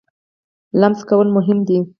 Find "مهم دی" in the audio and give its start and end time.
1.37-1.77